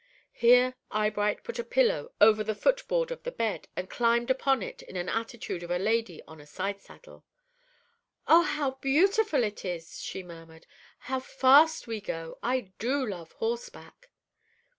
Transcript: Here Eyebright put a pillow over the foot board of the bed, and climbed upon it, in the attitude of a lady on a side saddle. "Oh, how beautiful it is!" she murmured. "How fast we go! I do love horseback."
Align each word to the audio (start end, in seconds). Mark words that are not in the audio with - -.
Here 0.33 0.73
Eyebright 0.89 1.43
put 1.43 1.59
a 1.59 1.63
pillow 1.63 2.11
over 2.19 2.43
the 2.43 2.55
foot 2.55 2.87
board 2.87 3.11
of 3.11 3.21
the 3.21 3.31
bed, 3.31 3.67
and 3.75 3.87
climbed 3.87 4.31
upon 4.31 4.63
it, 4.63 4.81
in 4.81 4.95
the 5.05 5.15
attitude 5.15 5.61
of 5.61 5.69
a 5.69 5.77
lady 5.77 6.23
on 6.23 6.41
a 6.41 6.47
side 6.47 6.81
saddle. 6.81 7.23
"Oh, 8.27 8.41
how 8.41 8.71
beautiful 8.81 9.43
it 9.43 9.63
is!" 9.63 10.01
she 10.01 10.23
murmured. 10.23 10.65
"How 11.01 11.19
fast 11.19 11.85
we 11.85 12.01
go! 12.01 12.39
I 12.41 12.71
do 12.79 13.05
love 13.05 13.33
horseback." 13.33 14.09